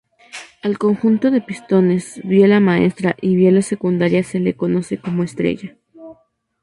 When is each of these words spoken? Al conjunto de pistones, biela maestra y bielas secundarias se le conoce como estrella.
Al 0.63 0.79
conjunto 0.79 1.29
de 1.29 1.41
pistones, 1.41 2.19
biela 2.23 2.59
maestra 2.59 3.15
y 3.21 3.35
bielas 3.35 3.67
secundarias 3.67 4.25
se 4.25 4.39
le 4.39 4.55
conoce 4.55 4.97
como 4.97 5.21
estrella. 5.21 5.75